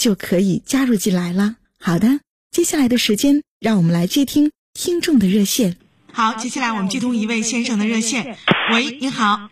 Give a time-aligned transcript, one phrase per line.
[0.00, 1.56] 就可以加入进来了。
[1.78, 5.76] 好的，接下来的时间，让我们来接听听众的热线。
[6.10, 8.38] 好，接下来我们接通一位先生的热线。
[8.72, 9.50] 喂，你好。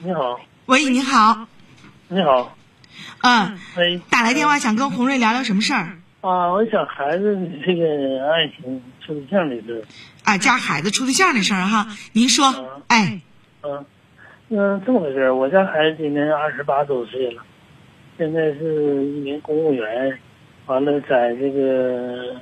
[0.00, 0.40] 你好。
[0.66, 1.46] 喂，你好。
[2.08, 2.56] 你好。
[3.22, 3.56] 嗯。
[3.76, 4.00] 喂。
[4.10, 5.98] 打来电话想跟洪瑞聊聊什么事儿？
[6.20, 9.86] 啊，我想孩子这个爱情处对象的事
[10.24, 13.20] 啊，家孩子处对象的事儿哈，您说，哎，
[13.62, 13.86] 嗯，
[14.48, 17.44] 嗯，这么回事我家孩子今年二十八周岁了，
[18.20, 20.18] 现在是一名公务员，
[20.66, 22.36] 完了在这个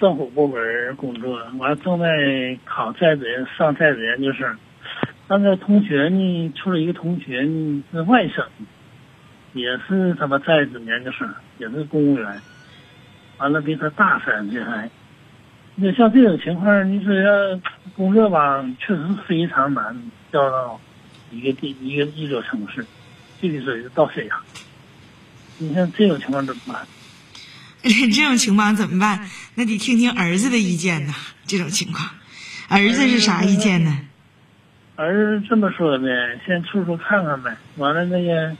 [0.00, 4.52] 政府部门工作，完了正在考在职上在职研究生。
[5.28, 8.44] 他的同学呢，处了一个同学呢是外省，
[9.52, 12.26] 也是他妈在职研究生，也是公务员。
[13.38, 14.90] 完了比他大三岁还，
[15.76, 17.60] 那像这种情况，你说要
[17.96, 19.96] 工作吧，确实非常难
[20.32, 20.80] 调到
[21.30, 22.84] 一个地一个一座城市，
[23.40, 24.36] 具体说是到沈阳。
[25.60, 26.86] 你像这种情况怎么办？
[27.82, 29.30] 这种情况怎么办？
[29.54, 31.14] 那得听听儿子的意见呐。
[31.46, 32.10] 这种情况，
[32.68, 33.98] 儿子是啥意见呢？
[34.96, 36.08] 儿子这么说的，
[36.46, 37.56] 先处处看看呗。
[37.76, 38.56] 完了那个。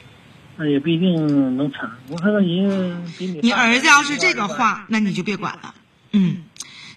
[0.57, 1.89] 那也不一定能成。
[2.09, 3.41] 我说人比你。
[3.41, 5.75] 你儿子要是这个话，那你就别管了。
[6.13, 6.43] 嗯，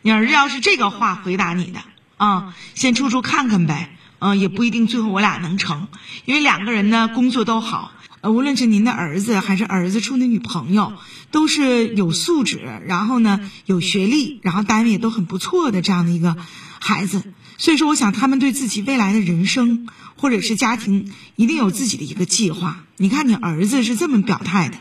[0.02, 1.80] 你儿子要是这个话回答你的
[2.18, 3.92] 啊，先处处看看呗。
[4.19, 5.88] 嗯，也不一定最后我俩能成，
[6.25, 7.94] 因为两个人呢工作都好。
[8.23, 10.94] 呃，无论是您的儿子还是儿子处的女朋友，
[11.29, 16.38] 都是有素质，然后呢有学历，然后单位也都很不错的这样的一个
[16.79, 17.22] 孩子。
[17.57, 19.88] 所以说，我想他们对自己未来的人生。
[20.16, 22.85] 或者是家庭一定有自己的一个计划。
[22.95, 24.78] 你看，你儿子是这么表态的，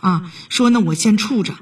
[0.00, 1.54] 啊，说呢我先处着，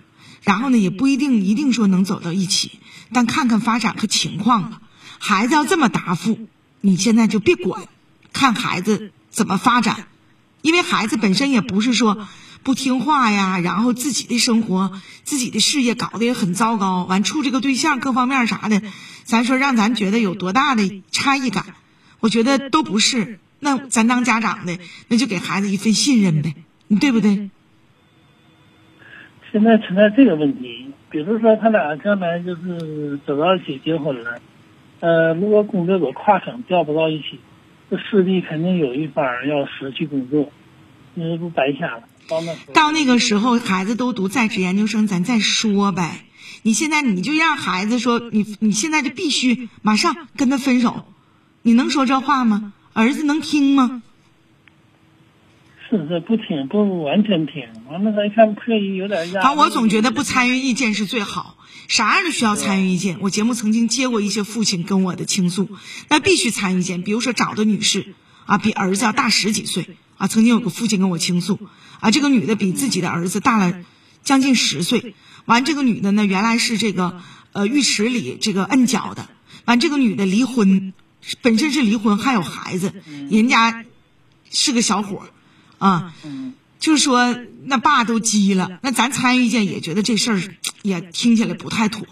[0.44, 2.78] 然后呢也不一定一定说能走到一起，
[3.12, 4.80] 但看看发展和情况吧。
[5.18, 6.46] 孩子要这么答复，
[6.80, 7.88] 你现在就别管，
[8.32, 10.06] 看孩子怎么发展，
[10.64, 12.26] 因为孩子本身也不是说
[12.62, 18.80] 不听话呀，然后自己的生活、自己的事业搞得也很糟糕，完处这个对象各方面啥的，
[19.24, 21.66] 咱说让咱觉得有多大的差异感。
[22.20, 26.54] 我觉得都不是，那咱当家长的，那就给孩子一份信任呗，
[26.98, 27.50] 对不对？
[29.52, 34.40] 现在存在这个问题，比如说他俩将来就是走到一起结婚了，
[35.00, 37.38] 呃，如果工作有跨省调不到一起，
[37.90, 40.50] 这势必肯定有一方要失去工作，
[41.14, 42.04] 那不白瞎了。
[42.28, 46.24] 到那到那个时候，孩子都读在职研究生，咱再说呗。
[46.62, 51.04] 你现在你就让孩子说，你你现在就必须马上跟他分手。
[51.62, 52.72] 你能说这话吗？
[52.94, 54.02] 儿子能听吗？
[55.98, 57.62] 不听，不完全听。
[57.90, 59.42] 完了，再看刻意有点压。
[59.42, 61.56] 好，我总觉得不参与意见是最好。
[61.88, 63.18] 啥样的需要参与意见？
[63.20, 65.68] 我节目曾经接过一些父亲跟我的倾诉，
[66.08, 67.02] 那必须参与意见。
[67.02, 68.14] 比如说找的女士
[68.46, 70.26] 啊，比儿子要大十几岁啊。
[70.26, 71.58] 曾经有个父亲跟我倾诉
[72.00, 73.84] 啊，这个女的比自己的儿子大了
[74.22, 75.14] 将近十岁。
[75.44, 77.20] 完，这个女的呢，原来是这个
[77.52, 79.28] 呃浴池里这个摁脚的。
[79.66, 80.92] 完，这个女的离婚。
[81.40, 82.92] 本身是离婚，还有孩子，
[83.30, 83.86] 人家
[84.50, 85.22] 是个小伙
[85.78, 86.14] 儿，啊，
[86.78, 90.42] 就是说那爸都急了，那咱参与意见也觉得这事儿
[90.82, 92.06] 也听起来不太妥，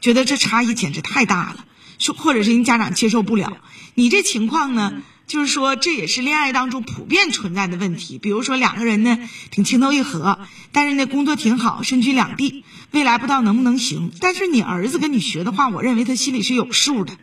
[0.00, 1.64] 觉得这差异简直太大了，
[1.98, 3.58] 说或者是人家长接受不了。
[3.94, 8.18] 你这情况呢，就是说这也是恋爱当中普遍存在的问题。
[8.18, 9.18] 比如说两个人呢
[9.50, 10.38] 挺情投意合，
[10.72, 14.12] 但是呢工作挺好，身居两地，未来不知道能不能行。
[14.20, 17.16] 但是你儿子跟你学的话，我认为他心里是有数的。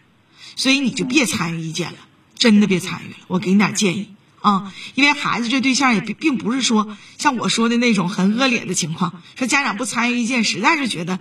[0.56, 1.98] 所以你就别参与意见了，
[2.36, 3.18] 真的别参与了。
[3.28, 4.10] 我给你点建议
[4.48, 9.22] 啊，因为孩子这对象也并并不是说像我说的那种很恶劣的情况。
[9.36, 11.20] 说家长不参与意见，实在是觉得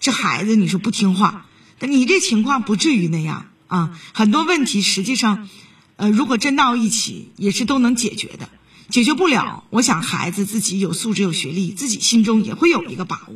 [0.00, 1.46] 这孩子你说不听话。
[1.78, 5.48] 你这情况不至于那样啊，很多问题实际上，
[5.94, 8.48] 呃，如果真到一起也是都能解决的。
[8.88, 13.34] 解决不了，我想孩子自己有素质、有学历，自己心中也会有一个把握。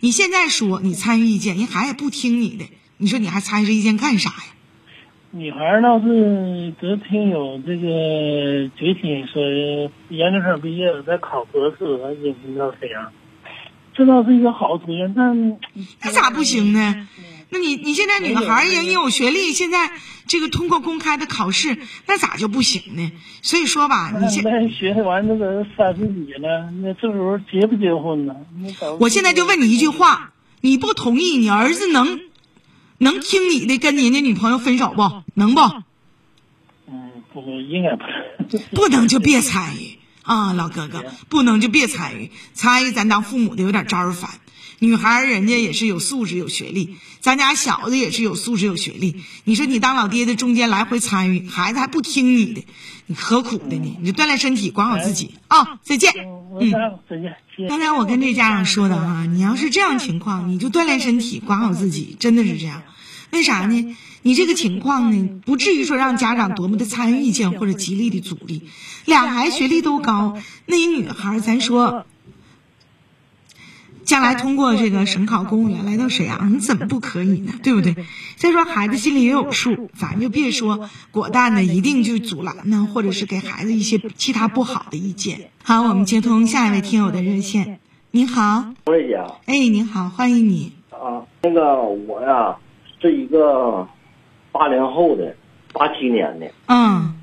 [0.00, 2.64] 你现在说你参与意见，人孩子也不听你的，
[2.96, 4.53] 你说你还参与意见干啥呀？
[5.36, 9.42] 女孩倒是得听有这个决心，说
[10.08, 11.76] 研究生毕业了再考博士，
[12.22, 13.10] 应到这样，
[13.94, 14.98] 这倒是一个好主意。
[15.16, 15.58] 但
[16.00, 17.08] 那咋不行呢？
[17.50, 19.90] 那你你现在女孩也也有学历，现在
[20.28, 23.10] 这个通过公开的考试，那咋就不行呢？
[23.42, 28.36] 所以说吧，你现在学完这个三十几了，那这时候结不结婚呢？
[29.00, 32.20] 我现在就问你一句话：你不同意，你儿子能？
[33.04, 35.60] 能听你的跟您的女朋友分手不能不？
[36.88, 38.62] 嗯，不应该不能。
[38.72, 42.30] 不能就别参与 啊，老哥哥，不能就别参与。
[42.52, 44.30] 参与咱当父母的有点招人烦。
[44.78, 49.22] 女孩人家也是有素质有学历，咱家小子也是有素质有学历。
[49.44, 52.64] 你说你当老爹的中间来回参与，孩子还不听你的，
[53.06, 53.96] 你何苦的呢？
[54.00, 55.78] 你就锻炼身体，管好自己啊！
[55.82, 56.12] 再见。
[56.60, 56.70] 嗯，
[57.08, 57.36] 再见。
[57.68, 62.82] 刚才我跟这家长说的哈，你要是这样情况，你就锻炼身体，管好自己，真的是这样。
[63.30, 63.96] 为啥呢？
[64.22, 68.68] 你这个情况呢，不至于说让家长多么的参与意见或者极力的阻力。
[69.04, 72.06] 俩孩子学历都高，那一女孩，咱说，
[74.04, 77.52] 将来通过这个省考公务员来到沈阳，你怎么不可以呢？
[77.62, 77.94] 对不对？
[78.36, 85.50] 再说孩子心里也有数，反正就别说果断的一定就阻拦呢，或者是给孩子一些其他不好的意见。
[85.62, 87.80] 好，我们接通下一位听友的热线。
[88.10, 89.16] 您好，魏姐。
[89.46, 90.72] 哎，您好，欢迎你。
[90.90, 92.56] 啊，那个我呀。
[93.00, 93.86] 是一个
[94.50, 95.36] 八零后的，
[95.74, 96.50] 八七年的。
[96.68, 97.16] 嗯，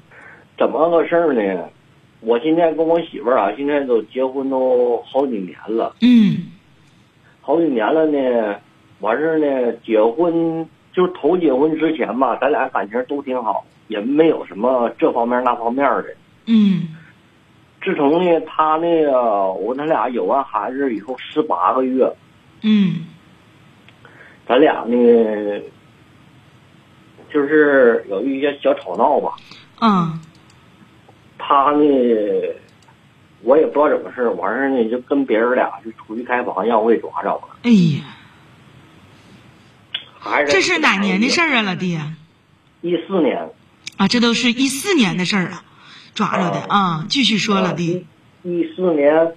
[0.56, 1.70] 怎么个事儿呢？
[2.20, 5.96] 我现在跟我媳妇儿啊，现在都结婚都好几年了。
[6.02, 6.52] 嗯，
[7.42, 8.56] 好几年了呢。
[9.00, 16.16] 完事儿呢，结婚就是头结婚之前吧，咱俩感情都挺好，也没有什么这方面那方面的。
[16.46, 16.90] 嗯。
[17.84, 22.08] 自从呢，他那个我他俩有完孩子以后十八个月。
[22.62, 23.08] 嗯。
[24.48, 25.62] 咱俩呢，
[27.34, 29.34] 就是有一些小吵闹吧。
[29.82, 30.20] 嗯。
[31.40, 31.84] 他呢，
[33.44, 37.42] 我也不知道怎么事完事呢就跟别人俩就出去开房，让我给抓着了。
[37.64, 38.04] 哎呀！
[40.20, 42.00] 还是这是哪年的事儿啊，老弟？
[42.82, 43.50] 一四年。
[43.98, 45.64] 啊，这都是一四年的事儿了，
[46.14, 47.06] 抓着的啊。
[47.10, 48.06] 继续说，老弟。
[48.44, 49.34] 一四年，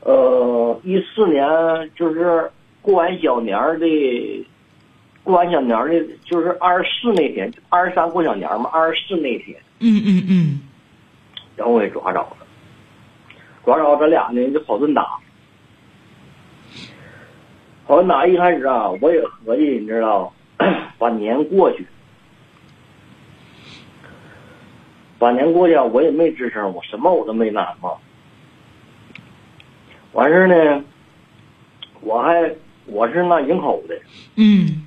[0.00, 1.46] 呃，一四年
[1.94, 2.50] 就是。
[2.82, 4.46] 过完小年儿的，
[5.22, 9.54] 过完小年儿的，就是二十四那天，二十三过小年嘛，二十四那天。
[9.80, 10.60] 嗯嗯嗯。
[11.56, 12.36] 然后我给抓着了，
[13.64, 15.18] 抓着咱俩呢就跑顿打，
[17.86, 20.32] 跑顿打一开始啊，我也合计，你知道，
[20.98, 21.86] 把年过去，
[25.18, 27.90] 把年过去，我也没吱声，我什么我都没拿嘛。
[30.12, 30.84] 完事儿呢，
[32.00, 32.54] 我还。
[32.86, 33.94] 我是那营口的，
[34.34, 34.84] 嗯，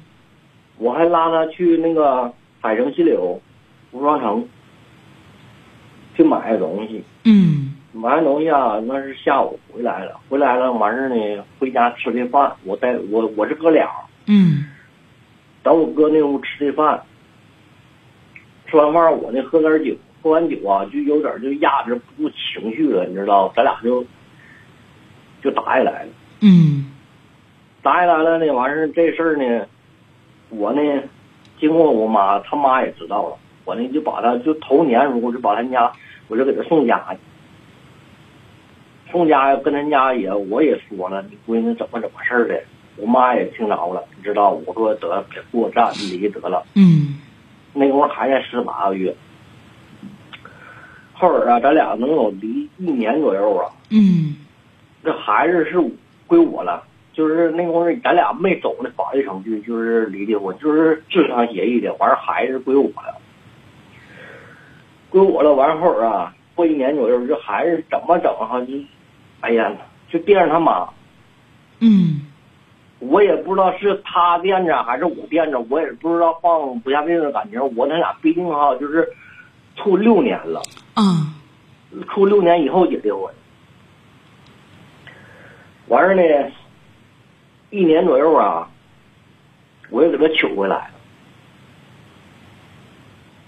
[0.78, 3.40] 我还拉他去那个海城西柳
[3.90, 4.46] 服装城
[6.14, 13.90] 去买东西，嗯，买完东西啊，那是下午回来了，回来了完事呢，回家吃的饭，我带我我是哥俩，
[14.28, 14.66] 嗯，
[15.62, 17.02] 等我哥那屋吃的饭，
[18.68, 24.04] 吃完饭我呢喝点酒，喝完酒啊就有点就压制不住情绪了，你知道，咱俩就
[25.42, 26.10] 就打起来了，
[26.42, 26.90] 嗯。
[27.84, 29.66] 打起来了呢，完事这事儿呢，
[30.48, 30.82] 我呢，
[31.60, 35.92] 经过我妈，他妈也知道了，我呢就把他就头年时候就把他家，
[36.30, 37.20] 我就给他送家去，
[39.14, 42.62] 送家跟咱家也我也说了，你闺女怎么怎么事儿的，
[42.98, 47.22] 我妈也听着了，你知道，我说得别过站离得了，嗯，
[47.74, 49.16] 那会儿还在十八个月，
[51.14, 54.36] 后儿啊，咱俩能有离一年左右啊，嗯，
[55.04, 55.80] 这孩子是
[56.28, 56.84] 归我了。
[57.14, 61.94] 就是那会儿，咱俩没走那法律程序，就是离的婚，就是智商协议的。
[62.00, 63.22] 完孩子归我了，
[65.12, 65.54] 归我了。
[65.54, 68.60] 完后儿啊，过一年左右，这孩子怎么整哈？
[68.62, 68.74] 就，
[69.44, 69.72] 哎呀，
[70.10, 70.88] 就惦着他妈。
[71.80, 72.22] 嗯。
[73.00, 77.60] 我也不知道是他惦着还是我惦着，我也不知道放不下这种感情。
[77.76, 79.08] 我那俩毕竟哈，就是
[79.76, 80.62] 处六年了。
[80.96, 81.34] 嗯。
[82.08, 83.34] 处六年以后结的婚。
[85.88, 86.52] 完事儿呢。
[87.70, 88.70] 一年左右啊，
[89.90, 90.92] 我又给他取回来了。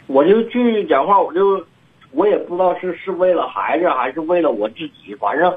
[0.08, 1.64] 我就去讲话，我就
[2.10, 5.56] 我也不知道是是为了孩子还是为了我自己，反正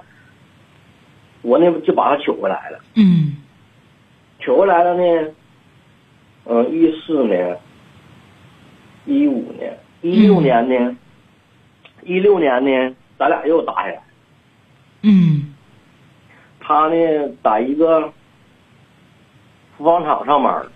[1.42, 2.80] 我那就把他取回来了。
[2.94, 3.36] 嗯，
[4.38, 5.30] 取回来了呢，
[6.46, 7.58] 嗯，一四年、
[9.06, 10.96] 一五年、一六年呢，
[12.02, 14.02] 一六年呢，咱俩又打起来。
[15.02, 15.54] 嗯
[16.60, 16.94] 他呢，
[17.42, 18.12] 在一个
[19.76, 20.66] 服装厂上班儿。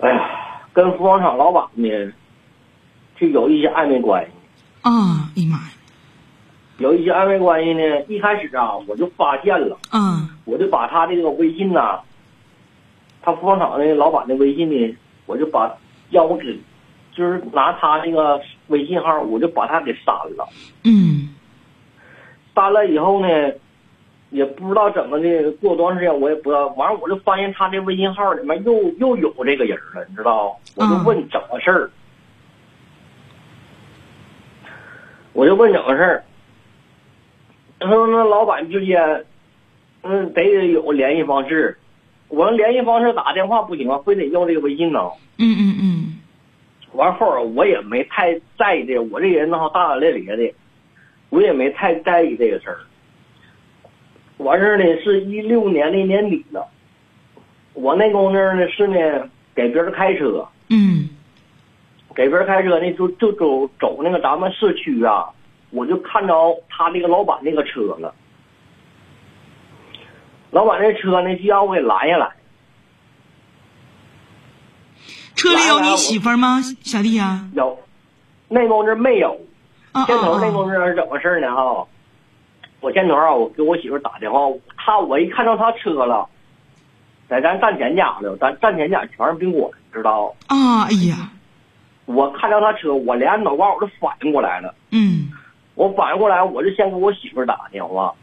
[0.00, 2.12] 哎呀，跟服装厂老板呢，
[3.16, 4.30] 就有一些暧昧关系。
[4.82, 5.73] 啊，哎呀妈呀，
[6.78, 12.00] 有一些暧昧关系呢，一开始啊，我就发现了，嗯我就把他这个微信呐、
[13.22, 15.72] 他服装厂的老板的微信呢，我就把
[16.10, 16.58] 让我给，
[17.12, 20.48] 就是拿他那个微信号，我就把他给删了。
[20.82, 21.34] 嗯
[22.54, 23.52] 删了以后呢，
[24.30, 26.66] 也不知道怎么的，过多长时间我也不知道。
[26.76, 30.58] 完了，我就发现他这微信号里面又又有这个人了，你知道？
[30.74, 31.90] 我就问怎么事儿，
[35.32, 36.24] 我就问怎么事儿。
[37.80, 39.24] 他说那老板之间，
[40.02, 41.76] 嗯，得有联系方式。
[42.28, 45.00] 我说联系方式打电话不行啊，非得要这个微信呢。
[45.38, 46.18] 嗯嗯嗯
[46.92, 50.54] 完后儿我也没太在意这，我这人呢大大咧咧的，
[51.28, 52.78] 我也没太在意这个事儿。
[54.38, 56.66] 完事儿呢，是一六年的年底了，
[57.72, 61.08] 我那功夫呢是呢给别人开车，嗯
[62.14, 65.26] 给别人开车呢就就走走那个咱们市区啊，
[65.74, 66.34] 我就看着
[66.68, 68.14] 他那个老板那个车了，
[70.50, 72.30] 老板那车呢就让我给拦下来，
[75.34, 77.48] 车里有你媳妇儿吗，小弟呀？
[77.54, 77.78] 有，
[78.48, 79.38] 那公司没有。
[79.92, 80.40] 啊先头啊啊！
[80.42, 81.54] 那公司是怎么事儿呢？
[81.54, 81.86] 哈，
[82.80, 84.40] 我先头啊，我给我媳妇打电话，
[84.76, 86.28] 他我一看到他车了，
[87.28, 90.34] 在咱站前家了，咱站前家全是宾馆，知道？
[90.48, 91.30] 啊，哎呀，
[92.06, 95.30] 我看到他车，我连脑瓜我都反应过来了，嗯
[95.74, 98.14] 我反应过来，我就先给我媳妇儿打电话。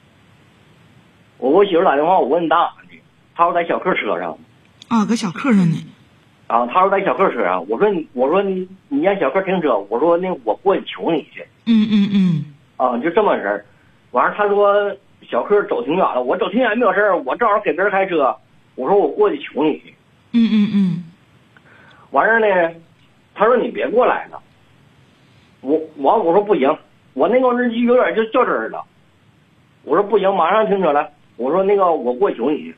[1.37, 2.99] 我给我媳妇儿打电话，我问你打哪呢？
[3.35, 4.37] 她说在小客车上。
[4.87, 5.75] 啊，搁小客上呢。
[6.47, 7.67] 啊，她说在小客车上。
[7.67, 9.77] 我说你，我说你，你让小客停车。
[9.89, 11.45] 我说那我过去求你去。
[11.65, 12.45] 嗯嗯嗯
[12.77, 13.65] 啊，就这么事儿。
[14.11, 14.95] 完了，他说
[15.29, 18.35] 小客走挺远了，我走挺远没有事儿，我正好给别人开车，
[18.75, 19.93] 我说我过去求你去。
[20.33, 21.03] 嗯嗯嗯
[22.11, 22.75] 完事儿呢，
[23.33, 24.41] 他说你别过来了。
[25.61, 26.75] 我完我说不行，
[27.13, 28.83] 我那个日记有点就较真儿了。
[29.83, 31.11] 我说不行，马上停车来。
[31.37, 32.75] 我说那个我过去求你去。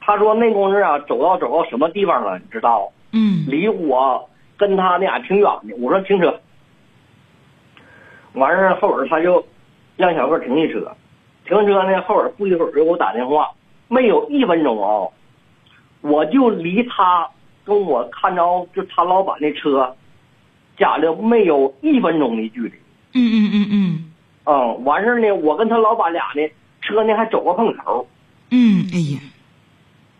[0.00, 2.92] 他说那功夫啊，走到走到什么地方了，你知道？
[3.12, 5.74] 嗯离我跟他那俩挺远的。
[5.78, 6.40] 我说停车。
[8.34, 9.44] 完事儿后边他就
[9.96, 10.94] 让小哥停一车，
[11.46, 13.50] 停车呢后边不一会儿给我打电话，
[13.88, 15.08] 没有一分钟啊，
[16.02, 17.28] 我就离他
[17.64, 19.96] 跟我看着就他老板那车，
[20.76, 22.72] 家的没有一分钟的距离。
[23.16, 24.04] 嗯嗯嗯嗯
[24.44, 26.46] 嗯，完事儿呢，我跟他老板俩呢，
[26.82, 28.06] 车呢还走个碰头，
[28.50, 29.20] 嗯，哎呀，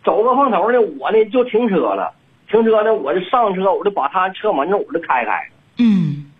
[0.03, 2.13] 走个碰头呢，我呢就停车了，
[2.51, 5.55] 停车呢我就上车，我就把他车门呢我就开开了。
[5.79, 6.31] 嗯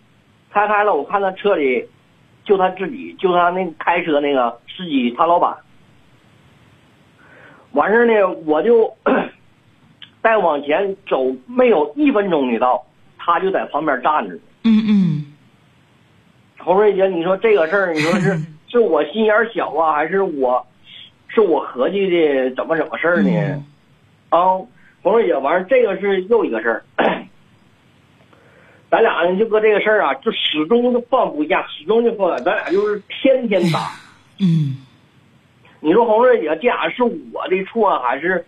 [0.51, 1.85] 开开了，我看他车里
[2.43, 5.55] 就他自己，就他那开车那个司机，他老板。
[7.73, 8.91] 完事儿呢，我就
[10.23, 12.83] 再往前走，没有一分钟的道，
[13.17, 14.35] 他就在旁边站着。
[14.63, 15.16] 嗯嗯
[16.67, 20.67] 红瑞姐，你说这个事儿，你说是 是我心眼儿小啊，还是我
[21.29, 23.29] 是我合计的怎么怎么事儿呢？
[23.29, 23.65] 嗯
[24.27, 24.39] 啊，
[25.01, 26.83] 红瑞姐，完事儿这个是又一个事儿。
[28.91, 33.91] 咱俩呢，就搁这个事儿啊，就始终都放不下，始终就放不下，咱俩就是天天打。
[34.39, 34.75] 嗯，
[35.79, 38.45] 你说红瑞姐，这俩是我的错，还是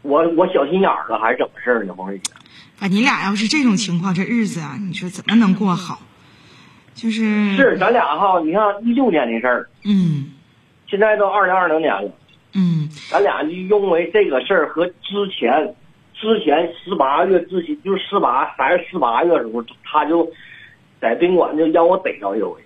[0.00, 1.92] 我我小心眼儿了，还是怎么事儿呢？
[1.92, 2.32] 红瑞姐，
[2.80, 6.00] 啊，你俩要是这种情况，这日子啊，你说怎么能过好？
[7.00, 10.32] 就是是咱俩哈，你看一六年的事儿，嗯
[10.88, 12.10] 现在都二零二零年了，
[12.52, 15.74] 嗯咱俩就因为这个事儿和之前
[16.14, 20.28] 之前十八月之前，就是十八还是十八月的时候，他就
[21.00, 22.60] 在宾馆就让我逮着一回。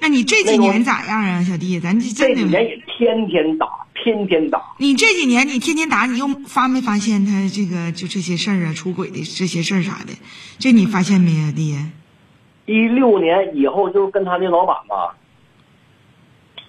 [0.00, 1.78] 那你这几年咋样啊，小弟？
[1.80, 4.60] 咱这这，几年也天天打，天天打。
[4.78, 10.12] 你这几年你天天打，你又发没发现他这个就这些事儿啊，出轨的这些事儿啥的，
[10.58, 11.76] 这你发现没啊，弟？
[12.66, 15.14] 一六年以后就是跟他的老板吧，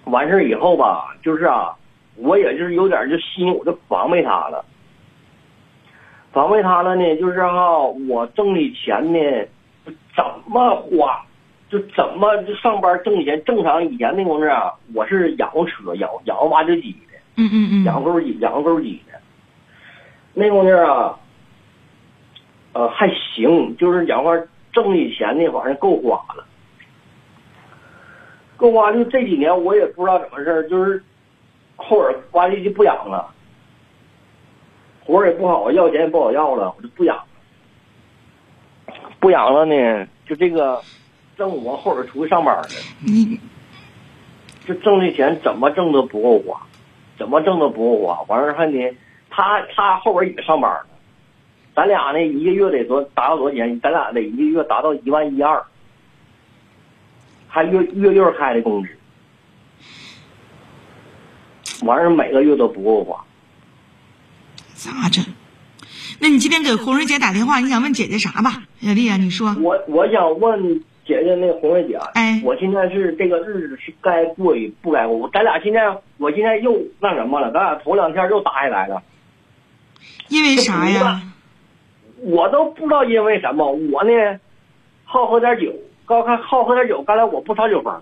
[0.04, 1.74] 完事儿以后吧，就是啊，
[2.16, 4.64] 我也就是有点就心，我就防备他了。
[6.32, 9.48] 防备他了呢，就是哈、我挣的钱呢，
[10.14, 11.24] 怎么花，
[11.70, 13.42] 就怎么就上班挣钱。
[13.44, 17.18] 正常以前那工作啊，我是养活车，养养活挖掘机的。
[17.36, 19.18] 嗯嗯嗯，养沟机，养钩机的。
[20.34, 21.18] 那工地啊，
[22.74, 24.32] 呃，还行，就是讲话
[24.76, 26.44] 挣的钱呢，反正够花了，
[28.58, 28.92] 够花。
[28.92, 31.02] 就这几年我也不知道怎么事儿，就是
[31.76, 33.32] 后边挖掘机不养了，
[35.02, 37.24] 活儿也不好，要钱也不好要了，我就不养了。
[39.18, 40.82] 不养了呢，就这个
[41.38, 42.68] 挣我后边出去上班呢，
[43.00, 43.40] 你
[44.66, 46.60] 这挣的钱怎么挣都不够花，
[47.16, 48.20] 怎么挣都不够花。
[48.28, 48.94] 完事儿还得
[49.30, 50.95] 他他后边也上班呢，
[51.76, 53.78] 咱俩呢一个月得多达到多少钱？
[53.82, 55.62] 咱俩得一个月达到一万一二，
[57.46, 58.88] 还月月月开的工资。
[61.84, 63.22] 完事儿每个月都不够花。
[64.72, 65.22] 咋整？
[66.18, 68.62] 那你今天给红瑞姐打电话，你想问姐姐啥吧？
[68.80, 69.54] 小丽啊，你说。
[69.60, 75.28] 我我想问姐姐，那红瑞姐，哎我现在是这个日子是该过与不该过？
[75.28, 77.52] 咱俩现在，我现在又那什么了？
[77.52, 79.02] 咱俩头两天又打起来了，
[80.28, 81.20] 因为啥呀？
[82.22, 83.70] 我都不知道因为什么。
[83.92, 84.40] 我呢，
[85.04, 85.72] 好喝点酒，
[86.06, 88.00] 刚看好喝点酒，刚才我不烧酒疯，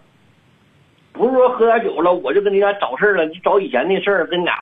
[1.13, 4.53] 不是说喝点酒了我就跟你俩找事儿了，找以前那事儿跟你俩。